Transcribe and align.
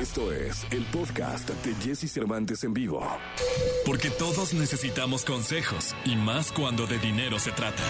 Esto 0.00 0.32
es 0.32 0.66
el 0.70 0.82
podcast 0.86 1.50
de 1.50 1.74
Jesse 1.74 2.10
Cervantes 2.10 2.64
en 2.64 2.72
vivo. 2.72 3.06
Porque 3.84 4.08
todos 4.08 4.54
necesitamos 4.54 5.26
consejos 5.26 5.94
y 6.06 6.16
más 6.16 6.52
cuando 6.52 6.86
de 6.86 6.98
dinero 6.98 7.38
se 7.38 7.52
trata. 7.52 7.82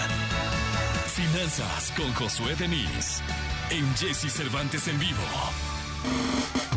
Finanzas 1.15 1.93
con 1.97 2.13
Josué 2.15 2.57
Denis 2.57 3.23
en 3.71 3.87
Jesse 3.95 4.29
Cervantes 4.33 4.89
en 4.89 4.99
vivo. 4.99 6.70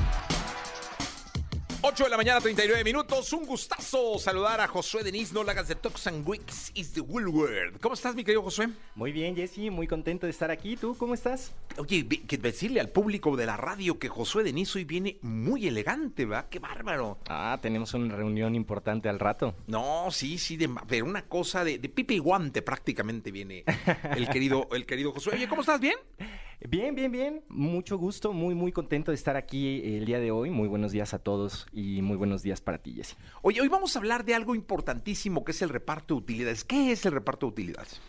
8 1.86 2.06
de 2.06 2.10
la 2.10 2.16
mañana, 2.16 2.40
39 2.40 2.82
minutos. 2.86 3.34
Un 3.34 3.46
gustazo 3.46 4.18
saludar 4.18 4.62
a 4.62 4.70
Josué 4.70 5.04
Denis. 5.04 5.34
No 5.34 5.44
la 5.44 5.52
hagas 5.52 5.68
de 5.68 5.76
Talks 5.76 6.08
and 6.08 6.26
Weeks 6.26 6.72
is 6.76 6.94
the 6.94 7.02
Woolworth. 7.02 7.78
¿Cómo 7.82 7.94
estás, 7.94 8.16
mi 8.16 8.24
querido 8.24 8.42
Josué? 8.42 8.70
Muy 8.96 9.12
bien, 9.12 9.36
Jesse, 9.36 9.70
muy 9.70 9.86
contento 9.86 10.26
de 10.26 10.30
estar 10.32 10.50
aquí. 10.50 10.78
¿Tú 10.78 10.96
cómo 10.98 11.14
estás? 11.14 11.52
Oye, 11.76 12.08
que 12.08 12.38
decirle 12.38 12.80
al 12.80 12.88
público 12.88 13.36
de 13.36 13.46
la 13.46 13.58
radio 13.58 14.00
que 14.00 14.08
Josué 14.08 14.46
Denis 14.46 14.74
hoy 14.78 14.86
viene 14.86 15.18
muy 15.24 15.68
elegante, 15.68 16.26
¿verdad? 16.26 16.48
¡Qué 16.50 16.60
bárbaro! 16.60 17.18
Ah, 17.28 17.60
tenemos 17.62 17.94
una 17.94 18.16
reunión 18.16 18.56
importante 18.56 19.10
al 19.10 19.20
rato. 19.20 19.54
No, 19.68 20.10
sí, 20.10 20.38
sí, 20.38 20.56
de, 20.56 20.70
pero 20.88 21.04
una 21.04 21.24
cosa 21.24 21.66
de, 21.66 21.80
de 21.80 21.90
pipe 21.90 22.14
y 22.14 22.20
guante 22.20 22.62
prácticamente 22.62 23.30
viene 23.30 23.66
el 24.16 24.30
querido, 24.30 24.70
el 24.72 24.86
querido 24.86 25.12
Josué. 25.12 25.34
Oye, 25.34 25.50
¿cómo 25.50 25.60
estás? 25.60 25.82
¿Bien? 25.82 25.98
Bien, 26.70 26.96
bien, 26.96 27.12
bien. 27.12 27.44
Mucho 27.50 27.98
gusto, 27.98 28.32
muy, 28.32 28.56
muy 28.56 28.72
contento 28.72 29.12
de 29.12 29.16
estar 29.16 29.36
aquí 29.36 29.82
el 29.84 30.06
día 30.06 30.20
de 30.20 30.32
hoy. 30.32 30.50
Muy 30.50 30.70
buenos 30.70 30.94
días 30.94 31.14
a 31.14 31.20
todos 31.20 31.68
y 31.74 32.02
muy 32.02 32.16
buenos 32.16 32.42
días 32.42 32.62
para 32.62 32.78
ti, 32.78 32.94
Jesse. 32.94 33.18
Oye, 33.42 33.60
hoy 33.60 33.68
vamos 33.68 33.96
a 33.96 34.00
hablar 34.00 34.24
de 34.24 34.34
algo 34.34 34.56
importantísimo 34.56 35.44
que 35.44 35.52
es 35.52 35.62
el 35.62 35.68
reparto 35.68 36.14
de 36.14 36.20
utilidades. 36.20 36.64
¿Qué 36.64 36.94
es 36.94 37.06
el 37.06 37.12
reparto 37.12 37.48
de 37.48 37.52
utilidades? 37.52 38.00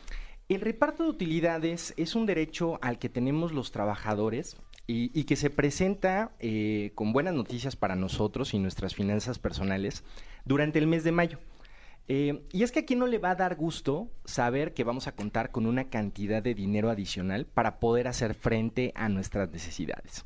El 0.48 0.60
reparto 0.60 1.02
de 1.02 1.10
utilidades 1.10 1.94
es 1.96 2.14
un 2.14 2.26
derecho 2.26 2.78
al 2.80 3.00
que 3.00 3.08
tenemos 3.08 3.52
los 3.52 3.72
trabajadores 3.72 4.56
y, 4.86 5.10
y 5.18 5.24
que 5.24 5.34
se 5.34 5.50
presenta 5.50 6.30
eh, 6.38 6.92
con 6.94 7.12
buenas 7.12 7.34
noticias 7.34 7.74
para 7.74 7.96
nosotros 7.96 8.54
y 8.54 8.60
nuestras 8.60 8.94
finanzas 8.94 9.40
personales 9.40 10.04
durante 10.44 10.78
el 10.78 10.86
mes 10.86 11.02
de 11.02 11.10
mayo. 11.10 11.40
Eh, 12.06 12.42
y 12.52 12.62
es 12.62 12.72
que 12.72 12.80
aquí 12.80 12.96
no 12.96 13.06
le 13.06 13.18
va 13.18 13.30
a 13.30 13.34
dar 13.34 13.56
gusto 13.56 14.10
saber 14.24 14.74
que 14.74 14.84
vamos 14.84 15.06
a 15.06 15.14
contar 15.14 15.50
con 15.50 15.66
una 15.66 15.88
cantidad 15.88 16.42
de 16.42 16.54
dinero 16.54 16.90
adicional 16.90 17.46
para 17.46 17.80
poder 17.80 18.08
hacer 18.08 18.34
frente 18.34 18.92
a 18.94 19.08
nuestras 19.08 19.50
necesidades. 19.50 20.24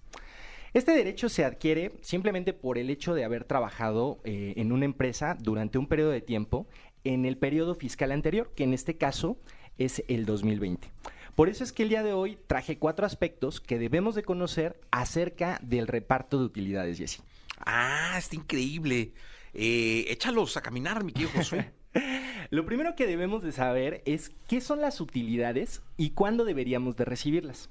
Este 0.75 0.93
derecho 0.93 1.29
se 1.29 1.45
adquiere 1.45 1.93
simplemente 2.03 2.53
por 2.53 2.79
el 2.79 2.91
hecho 2.91 3.15
de 3.15 3.25
haber 3.25 3.45
trabajado 3.45 4.21
eh, 4.25 4.55
en 4.57 4.73
una 4.73 4.85
empresa 4.85 5.37
durante 5.41 5.79
un 5.79 5.87
periodo 5.87 6.11
de 6.11 6.21
tiempo 6.21 6.67
en 7.05 7.25
el 7.25 7.39
periodo 7.39 7.75
fiscal 7.75 8.13
anterior, 8.13 8.53
que 8.55 8.65
en 8.65 8.75
este 8.75 8.97
caso 8.97 9.39
es 9.79 10.03
el 10.09 10.27
2020. 10.27 10.91
Por 11.35 11.49
eso 11.49 11.63
es 11.63 11.73
que 11.73 11.85
el 11.85 11.89
día 11.89 12.03
de 12.03 12.13
hoy 12.13 12.37
traje 12.49 12.79
cuatro 12.79 13.07
aspectos 13.07 13.61
que 13.61 13.79
debemos 13.79 14.17
de 14.17 14.25
conocer 14.25 14.79
acerca 14.91 15.61
del 15.63 15.87
reparto 15.87 16.39
de 16.39 16.45
utilidades, 16.45 16.99
Jesse. 16.99 17.23
Ah, 17.65 18.17
está 18.19 18.37
increíble. 18.37 19.13
Eh, 19.61 20.13
échalos 20.13 20.57
a 20.57 20.63
caminar, 20.63 21.03
mi 21.03 21.13
querido 21.13 21.33
Josué. 21.35 21.73
Lo 22.51 22.65
primero 22.65 22.95
que 22.95 23.09
debemos 23.09 23.43
de 23.43 23.51
saber 23.51 24.03
es 24.07 24.31
qué 24.47 24.61
son 24.61 24.81
las 24.81 25.01
utilidades 25.01 25.83
y 25.97 26.11
cuándo 26.11 26.45
deberíamos 26.45 26.95
de 26.95 27.05
recibirlas. 27.05 27.69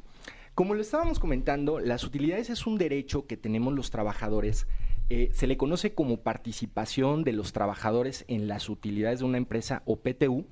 Como 0.54 0.74
lo 0.74 0.82
estábamos 0.82 1.18
comentando, 1.18 1.80
las 1.80 2.04
utilidades 2.04 2.50
es 2.50 2.68
un 2.68 2.78
derecho 2.78 3.26
que 3.26 3.38
tenemos 3.38 3.74
los 3.74 3.90
trabajadores. 3.90 4.68
eh, 5.10 5.30
se 5.32 5.48
le 5.48 5.56
conoce 5.56 5.94
como 5.94 6.24
participación 6.24 7.24
de 7.24 7.32
los 7.32 7.54
trabajadores 7.54 8.26
en 8.28 8.50
las 8.50 8.68
utilidades 8.68 9.20
de 9.20 9.26
una 9.26 9.38
empresa 9.38 9.82
o 9.86 9.96
PTU, 9.96 10.46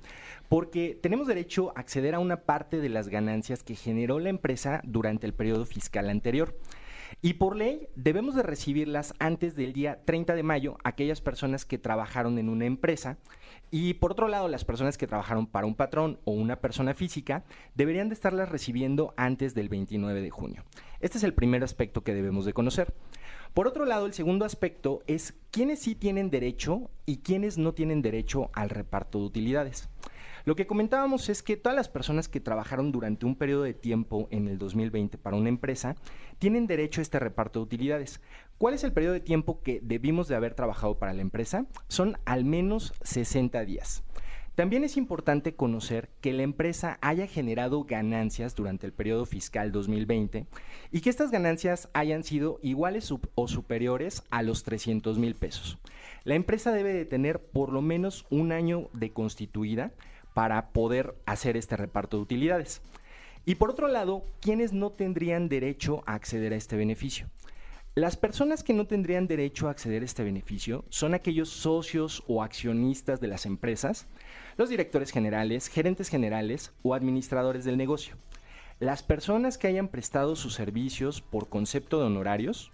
porque 0.48 0.98
tenemos 0.98 1.26
derecho 1.26 1.74
a 1.76 1.80
acceder 1.80 2.14
a 2.14 2.18
una 2.18 2.44
parte 2.44 2.80
de 2.80 2.88
las 2.88 3.08
ganancias 3.08 3.62
que 3.62 3.74
generó 3.74 4.20
la 4.20 4.30
empresa 4.30 4.80
durante 4.84 5.26
el 5.26 5.34
periodo 5.34 5.66
fiscal 5.66 6.08
anterior. 6.08 6.56
Y 7.22 7.34
por 7.34 7.56
ley 7.56 7.88
debemos 7.96 8.34
de 8.34 8.42
recibirlas 8.42 9.14
antes 9.18 9.56
del 9.56 9.72
día 9.72 10.02
30 10.04 10.34
de 10.34 10.42
mayo 10.42 10.76
aquellas 10.84 11.20
personas 11.20 11.64
que 11.64 11.78
trabajaron 11.78 12.38
en 12.38 12.48
una 12.48 12.66
empresa 12.66 13.16
y 13.70 13.94
por 13.94 14.12
otro 14.12 14.28
lado 14.28 14.48
las 14.48 14.64
personas 14.64 14.98
que 14.98 15.06
trabajaron 15.06 15.46
para 15.46 15.66
un 15.66 15.74
patrón 15.74 16.20
o 16.24 16.32
una 16.32 16.60
persona 16.60 16.94
física 16.94 17.44
deberían 17.74 18.08
de 18.08 18.14
estarlas 18.14 18.50
recibiendo 18.50 19.14
antes 19.16 19.54
del 19.54 19.68
29 19.68 20.20
de 20.20 20.30
junio. 20.30 20.64
Este 21.00 21.18
es 21.18 21.24
el 21.24 21.34
primer 21.34 21.64
aspecto 21.64 22.04
que 22.04 22.14
debemos 22.14 22.44
de 22.44 22.52
conocer. 22.52 22.94
Por 23.54 23.66
otro 23.66 23.86
lado, 23.86 24.04
el 24.04 24.12
segundo 24.12 24.44
aspecto 24.44 25.02
es 25.06 25.34
quiénes 25.50 25.78
sí 25.80 25.94
tienen 25.94 26.30
derecho 26.30 26.90
y 27.06 27.18
quiénes 27.18 27.56
no 27.56 27.72
tienen 27.72 28.02
derecho 28.02 28.50
al 28.52 28.68
reparto 28.68 29.18
de 29.18 29.24
utilidades. 29.24 29.88
Lo 30.46 30.54
que 30.54 30.68
comentábamos 30.68 31.28
es 31.28 31.42
que 31.42 31.56
todas 31.56 31.74
las 31.74 31.88
personas 31.88 32.28
que 32.28 32.38
trabajaron 32.38 32.92
durante 32.92 33.26
un 33.26 33.34
periodo 33.34 33.64
de 33.64 33.74
tiempo 33.74 34.28
en 34.30 34.46
el 34.46 34.58
2020 34.58 35.18
para 35.18 35.36
una 35.36 35.48
empresa 35.48 35.96
tienen 36.38 36.68
derecho 36.68 37.00
a 37.00 37.02
este 37.02 37.18
reparto 37.18 37.58
de 37.58 37.64
utilidades. 37.64 38.20
¿Cuál 38.56 38.74
es 38.74 38.84
el 38.84 38.92
periodo 38.92 39.14
de 39.14 39.20
tiempo 39.20 39.60
que 39.60 39.80
debimos 39.82 40.28
de 40.28 40.36
haber 40.36 40.54
trabajado 40.54 41.00
para 41.00 41.14
la 41.14 41.22
empresa? 41.22 41.66
Son 41.88 42.16
al 42.26 42.44
menos 42.44 42.94
60 43.02 43.64
días. 43.64 44.04
También 44.54 44.84
es 44.84 44.96
importante 44.96 45.56
conocer 45.56 46.10
que 46.20 46.32
la 46.32 46.44
empresa 46.44 46.98
haya 47.02 47.26
generado 47.26 47.82
ganancias 47.82 48.54
durante 48.54 48.86
el 48.86 48.92
periodo 48.92 49.26
fiscal 49.26 49.72
2020 49.72 50.46
y 50.92 51.00
que 51.00 51.10
estas 51.10 51.32
ganancias 51.32 51.90
hayan 51.92 52.22
sido 52.22 52.60
iguales 52.62 53.12
o 53.34 53.48
superiores 53.48 54.22
a 54.30 54.44
los 54.44 54.62
300 54.62 55.18
mil 55.18 55.34
pesos. 55.34 55.76
La 56.22 56.36
empresa 56.36 56.70
debe 56.70 56.92
de 56.92 57.04
tener 57.04 57.40
por 57.40 57.72
lo 57.72 57.82
menos 57.82 58.26
un 58.30 58.52
año 58.52 58.88
de 58.92 59.12
constituida 59.12 59.92
para 60.36 60.68
poder 60.68 61.14
hacer 61.24 61.56
este 61.56 61.78
reparto 61.78 62.18
de 62.18 62.24
utilidades. 62.24 62.82
Y 63.46 63.54
por 63.54 63.70
otro 63.70 63.88
lado, 63.88 64.22
¿quiénes 64.42 64.74
no 64.74 64.90
tendrían 64.90 65.48
derecho 65.48 66.02
a 66.04 66.12
acceder 66.12 66.52
a 66.52 66.56
este 66.56 66.76
beneficio? 66.76 67.30
Las 67.94 68.18
personas 68.18 68.62
que 68.62 68.74
no 68.74 68.86
tendrían 68.86 69.28
derecho 69.28 69.66
a 69.66 69.70
acceder 69.70 70.02
a 70.02 70.04
este 70.04 70.24
beneficio 70.24 70.84
son 70.90 71.14
aquellos 71.14 71.48
socios 71.48 72.22
o 72.26 72.42
accionistas 72.42 73.18
de 73.18 73.28
las 73.28 73.46
empresas, 73.46 74.08
los 74.58 74.68
directores 74.68 75.10
generales, 75.10 75.68
gerentes 75.68 76.10
generales 76.10 76.74
o 76.82 76.92
administradores 76.92 77.64
del 77.64 77.78
negocio. 77.78 78.16
Las 78.78 79.02
personas 79.02 79.56
que 79.56 79.68
hayan 79.68 79.88
prestado 79.88 80.36
sus 80.36 80.52
servicios 80.52 81.22
por 81.22 81.48
concepto 81.48 81.98
de 81.98 82.04
honorarios, 82.04 82.72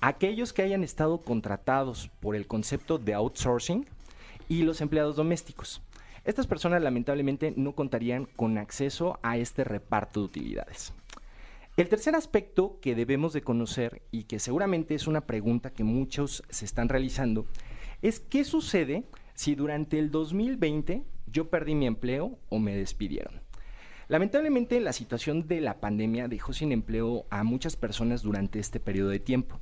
aquellos 0.00 0.52
que 0.52 0.62
hayan 0.62 0.84
estado 0.84 1.22
contratados 1.22 2.08
por 2.20 2.36
el 2.36 2.46
concepto 2.46 2.98
de 2.98 3.14
outsourcing 3.14 3.84
y 4.48 4.62
los 4.62 4.80
empleados 4.80 5.16
domésticos. 5.16 5.82
Estas 6.30 6.46
personas 6.46 6.80
lamentablemente 6.80 7.52
no 7.56 7.74
contarían 7.74 8.26
con 8.36 8.56
acceso 8.56 9.18
a 9.20 9.36
este 9.36 9.64
reparto 9.64 10.20
de 10.20 10.26
utilidades. 10.26 10.92
El 11.76 11.88
tercer 11.88 12.14
aspecto 12.14 12.78
que 12.80 12.94
debemos 12.94 13.32
de 13.32 13.42
conocer 13.42 14.02
y 14.12 14.22
que 14.22 14.38
seguramente 14.38 14.94
es 14.94 15.08
una 15.08 15.22
pregunta 15.22 15.72
que 15.72 15.82
muchos 15.82 16.44
se 16.48 16.66
están 16.66 16.88
realizando 16.88 17.46
es 18.00 18.20
qué 18.20 18.44
sucede 18.44 19.06
si 19.34 19.56
durante 19.56 19.98
el 19.98 20.12
2020 20.12 21.02
yo 21.26 21.50
perdí 21.50 21.74
mi 21.74 21.88
empleo 21.88 22.38
o 22.48 22.60
me 22.60 22.76
despidieron. 22.76 23.40
Lamentablemente 24.06 24.78
la 24.78 24.92
situación 24.92 25.48
de 25.48 25.60
la 25.60 25.80
pandemia 25.80 26.28
dejó 26.28 26.52
sin 26.52 26.70
empleo 26.70 27.26
a 27.30 27.42
muchas 27.42 27.74
personas 27.74 28.22
durante 28.22 28.60
este 28.60 28.78
periodo 28.78 29.08
de 29.08 29.18
tiempo. 29.18 29.58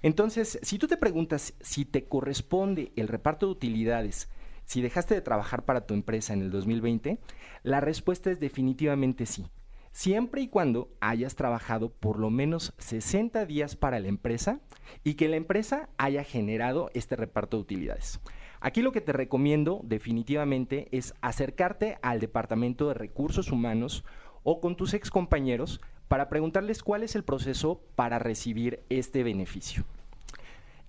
Entonces, 0.00 0.60
si 0.62 0.78
tú 0.78 0.86
te 0.86 0.96
preguntas 0.96 1.54
si 1.60 1.84
te 1.84 2.04
corresponde 2.04 2.92
el 2.94 3.08
reparto 3.08 3.46
de 3.46 3.52
utilidades, 3.52 4.28
si 4.64 4.82
dejaste 4.82 5.14
de 5.14 5.20
trabajar 5.20 5.64
para 5.64 5.86
tu 5.86 5.94
empresa 5.94 6.32
en 6.32 6.42
el 6.42 6.50
2020, 6.50 7.18
la 7.62 7.80
respuesta 7.80 8.30
es 8.30 8.40
definitivamente 8.40 9.26
sí 9.26 9.46
siempre 9.94 10.42
y 10.42 10.48
cuando 10.48 10.90
hayas 11.00 11.36
trabajado 11.36 11.88
por 11.88 12.18
lo 12.18 12.28
menos 12.28 12.74
60 12.78 13.46
días 13.46 13.76
para 13.76 14.00
la 14.00 14.08
empresa 14.08 14.60
y 15.04 15.14
que 15.14 15.28
la 15.28 15.36
empresa 15.36 15.88
haya 15.96 16.24
generado 16.24 16.90
este 16.94 17.16
reparto 17.16 17.56
de 17.56 17.62
utilidades. 17.62 18.20
Aquí 18.60 18.82
lo 18.82 18.92
que 18.92 19.00
te 19.00 19.12
recomiendo 19.12 19.80
definitivamente 19.84 20.88
es 20.90 21.14
acercarte 21.20 21.98
al 22.02 22.18
Departamento 22.18 22.88
de 22.88 22.94
Recursos 22.94 23.52
Humanos 23.52 24.04
o 24.42 24.60
con 24.60 24.76
tus 24.76 24.94
ex 24.94 25.10
compañeros 25.10 25.80
para 26.08 26.28
preguntarles 26.28 26.82
cuál 26.82 27.04
es 27.04 27.14
el 27.14 27.22
proceso 27.22 27.80
para 27.94 28.18
recibir 28.18 28.82
este 28.88 29.22
beneficio. 29.22 29.84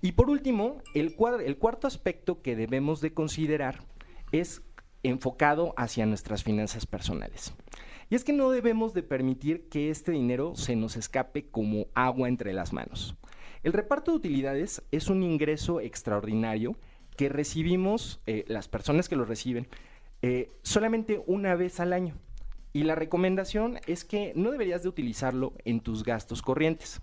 Y 0.05 0.11
por 0.11 0.29
último, 0.29 0.83
el, 0.93 1.15
cuad- 1.15 1.41
el 1.41 1.57
cuarto 1.57 1.87
aspecto 1.87 2.43
que 2.43 2.55
debemos 2.55 3.01
de 3.01 3.15
considerar 3.15 3.79
es 4.31 4.61
enfocado 5.01 5.73
hacia 5.77 6.05
nuestras 6.05 6.43
finanzas 6.43 6.85
personales. 6.85 7.55
Y 8.11 8.13
es 8.13 8.23
que 8.23 8.31
no 8.31 8.51
debemos 8.51 8.93
de 8.93 9.01
permitir 9.01 9.67
que 9.67 9.89
este 9.89 10.11
dinero 10.11 10.53
se 10.53 10.75
nos 10.75 10.95
escape 10.95 11.47
como 11.49 11.87
agua 11.95 12.27
entre 12.27 12.53
las 12.53 12.71
manos. 12.71 13.15
El 13.63 13.73
reparto 13.73 14.11
de 14.11 14.17
utilidades 14.17 14.83
es 14.91 15.09
un 15.09 15.23
ingreso 15.23 15.81
extraordinario 15.81 16.75
que 17.17 17.27
recibimos, 17.27 18.21
eh, 18.27 18.45
las 18.47 18.67
personas 18.67 19.09
que 19.09 19.15
lo 19.15 19.25
reciben, 19.25 19.67
eh, 20.21 20.51
solamente 20.61 21.23
una 21.25 21.55
vez 21.55 21.79
al 21.79 21.93
año. 21.93 22.13
Y 22.73 22.83
la 22.83 22.93
recomendación 22.93 23.79
es 23.87 24.05
que 24.05 24.33
no 24.35 24.51
deberías 24.51 24.83
de 24.83 24.89
utilizarlo 24.89 25.53
en 25.65 25.79
tus 25.79 26.03
gastos 26.03 26.43
corrientes. 26.43 27.01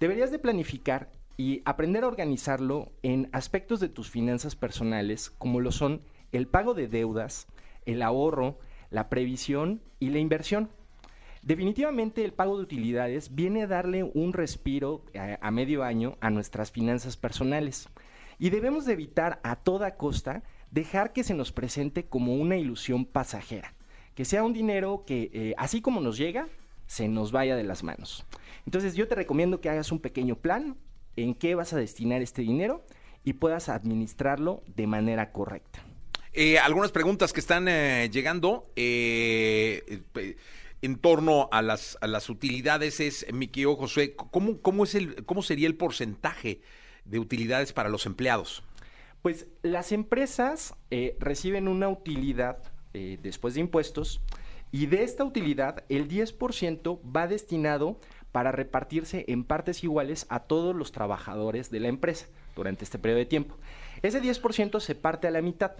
Deberías 0.00 0.32
de 0.32 0.40
planificar 0.40 1.12
y 1.40 1.62
aprender 1.64 2.04
a 2.04 2.08
organizarlo 2.08 2.92
en 3.02 3.30
aspectos 3.32 3.80
de 3.80 3.88
tus 3.88 4.10
finanzas 4.10 4.56
personales, 4.56 5.30
como 5.30 5.60
lo 5.60 5.72
son 5.72 6.02
el 6.32 6.46
pago 6.46 6.74
de 6.74 6.86
deudas, 6.86 7.46
el 7.86 8.02
ahorro, 8.02 8.58
la 8.90 9.08
previsión 9.08 9.80
y 10.00 10.10
la 10.10 10.18
inversión. 10.18 10.68
Definitivamente 11.40 12.26
el 12.26 12.34
pago 12.34 12.58
de 12.58 12.64
utilidades 12.64 13.34
viene 13.34 13.62
a 13.62 13.66
darle 13.66 14.02
un 14.04 14.34
respiro 14.34 15.02
a, 15.18 15.38
a 15.40 15.50
medio 15.50 15.82
año 15.82 16.18
a 16.20 16.28
nuestras 16.28 16.72
finanzas 16.72 17.16
personales 17.16 17.88
y 18.38 18.50
debemos 18.50 18.84
de 18.84 18.92
evitar 18.92 19.40
a 19.42 19.56
toda 19.56 19.96
costa 19.96 20.42
dejar 20.70 21.14
que 21.14 21.24
se 21.24 21.32
nos 21.32 21.52
presente 21.52 22.04
como 22.04 22.34
una 22.34 22.58
ilusión 22.58 23.06
pasajera, 23.06 23.72
que 24.14 24.26
sea 24.26 24.44
un 24.44 24.52
dinero 24.52 25.04
que 25.06 25.30
eh, 25.32 25.54
así 25.56 25.80
como 25.80 26.02
nos 26.02 26.18
llega, 26.18 26.48
se 26.86 27.08
nos 27.08 27.32
vaya 27.32 27.56
de 27.56 27.64
las 27.64 27.82
manos. 27.82 28.26
Entonces 28.66 28.94
yo 28.94 29.08
te 29.08 29.14
recomiendo 29.14 29.62
que 29.62 29.70
hagas 29.70 29.90
un 29.90 30.00
pequeño 30.00 30.36
plan 30.36 30.76
en 31.22 31.34
qué 31.34 31.54
vas 31.54 31.72
a 31.72 31.76
destinar 31.76 32.22
este 32.22 32.42
dinero 32.42 32.84
y 33.24 33.34
puedas 33.34 33.68
administrarlo 33.68 34.62
de 34.66 34.86
manera 34.86 35.32
correcta. 35.32 35.84
Eh, 36.32 36.58
algunas 36.58 36.92
preguntas 36.92 37.32
que 37.32 37.40
están 37.40 37.66
eh, 37.68 38.08
llegando 38.10 38.70
eh, 38.76 40.02
en 40.80 40.96
torno 40.96 41.48
a 41.50 41.60
las, 41.60 41.98
a 42.00 42.06
las 42.06 42.30
utilidades 42.30 43.00
es, 43.00 43.26
mi 43.32 43.48
querido 43.48 43.76
Josué, 43.76 44.14
¿cómo, 44.14 44.60
cómo, 44.60 44.84
es 44.84 44.94
el, 44.94 45.24
¿cómo 45.24 45.42
sería 45.42 45.66
el 45.66 45.74
porcentaje 45.74 46.60
de 47.04 47.18
utilidades 47.18 47.72
para 47.72 47.88
los 47.88 48.06
empleados? 48.06 48.62
Pues 49.22 49.46
las 49.62 49.92
empresas 49.92 50.74
reciben 51.18 51.68
una 51.68 51.90
utilidad 51.90 52.62
después 52.94 53.52
de 53.52 53.60
impuestos 53.60 54.22
y 54.72 54.86
de 54.86 55.02
esta 55.02 55.24
utilidad 55.24 55.84
el 55.90 56.08
10% 56.08 57.00
va 57.14 57.26
destinado 57.26 58.00
para 58.32 58.52
repartirse 58.52 59.24
en 59.28 59.44
partes 59.44 59.84
iguales 59.84 60.26
a 60.28 60.40
todos 60.40 60.74
los 60.74 60.92
trabajadores 60.92 61.70
de 61.70 61.80
la 61.80 61.88
empresa 61.88 62.26
durante 62.56 62.84
este 62.84 62.98
periodo 62.98 63.18
de 63.18 63.26
tiempo. 63.26 63.56
Ese 64.02 64.22
10% 64.22 64.80
se 64.80 64.94
parte 64.94 65.28
a 65.28 65.30
la 65.30 65.42
mitad 65.42 65.72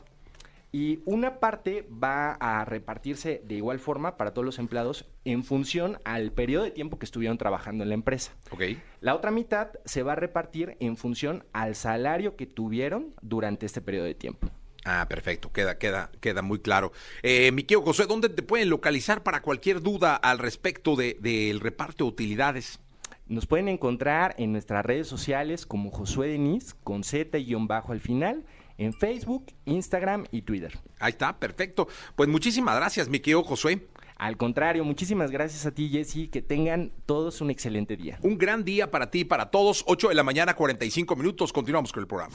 y 0.73 1.01
una 1.05 1.41
parte 1.41 1.89
va 1.91 2.33
a 2.35 2.65
repartirse 2.65 3.43
de 3.45 3.57
igual 3.57 3.81
forma 3.81 4.17
para 4.17 4.33
todos 4.33 4.45
los 4.45 4.59
empleados 4.59 5.07
en 5.25 5.43
función 5.43 5.99
al 6.05 6.33
periodo 6.33 6.65
de 6.65 6.71
tiempo 6.71 6.99
que 6.99 7.07
estuvieron 7.07 7.39
trabajando 7.39 7.83
en 7.83 7.89
la 7.89 7.95
empresa. 7.95 8.33
Ok. 8.51 8.63
La 9.01 9.15
otra 9.15 9.31
mitad 9.31 9.71
se 9.85 10.03
va 10.03 10.13
a 10.13 10.17
repartir 10.17 10.77
en 10.81 10.97
función 10.97 11.45
al 11.53 11.75
salario 11.75 12.37
que 12.37 12.47
tuvieron 12.47 13.15
durante 13.21 13.67
este 13.67 13.81
periodo 13.81 14.07
de 14.07 14.15
tiempo. 14.15 14.49
Ah, 14.85 15.07
perfecto, 15.09 15.53
queda, 15.53 15.77
queda, 15.79 16.11
queda 16.21 16.41
muy 16.43 16.59
claro. 16.59 16.93
Eh, 17.23 17.53
mi 17.53 17.65
querido 17.65 17.83
Josué, 17.83 18.07
¿dónde 18.07 18.29
te 18.31 18.43
pueden 18.43 18.71
localizar 18.71 19.23
para 19.23 19.43
cualquier 19.43 19.83
duda 19.83 20.17
al 20.17 20.39
respecto 20.39 20.97
de- 20.97 21.19
del 21.21 21.61
reparto 21.61 22.05
de 22.05 22.09
utilidades? 22.11 22.81
Nos 23.27 23.47
pueden 23.47 23.69
encontrar 23.69 24.35
en 24.39 24.53
nuestras 24.53 24.85
redes 24.85 25.07
sociales 25.07 25.67
como 25.67 25.91
Josué 25.91 26.29
Denis 26.29 26.75
con 26.83 27.05
Z 27.05 27.39
y 27.39 27.55
bajo 27.55 27.93
al 27.93 28.01
final, 28.01 28.45
en 28.79 28.95
Facebook, 28.95 29.47
Instagram 29.67 30.25
y 30.33 30.43
Twitter. 30.43 30.79
Ahí 30.99 31.11
está, 31.11 31.39
perfecto. 31.39 31.87
Pues 32.17 32.29
muchísimas 32.31 32.75
gracias, 32.77 33.09
mi 33.09 33.21
querido 33.21 33.45
Josué. 33.45 33.87
Al 34.17 34.37
contrario, 34.37 34.85
muchísimas 34.85 35.31
gracias 35.31 35.65
a 35.67 35.71
ti, 35.73 35.89
Jesse. 35.91 36.29
Que 36.31 36.43
tengan 36.43 36.91
todos 37.07 37.41
un 37.41 37.51
excelente 37.51 37.97
día. 37.97 38.19
Un 38.23 38.37
gran 38.39 38.65
día 38.65 38.91
para 38.91 39.11
ti 39.11 39.21
y 39.21 39.25
para 39.25 39.51
todos. 39.51 39.85
8 39.87 40.09
de 40.09 40.15
la 40.15 40.23
mañana, 40.23 40.55
45 40.57 41.15
minutos. 41.17 41.53
Continuamos 41.53 41.93
con 41.93 42.03
el 42.03 42.07
programa. 42.07 42.35